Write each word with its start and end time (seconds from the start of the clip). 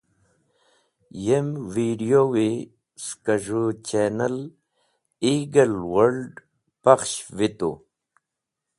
Yem 1.25 1.47
vid̃iyowi 1.73 2.49
skẽ 3.03 3.37
z̃hũ 3.43 3.63
channel 3.87 4.37
“EaglesWorld” 5.31 6.35
pakhsh 6.83 7.19
vitu. 7.37 7.71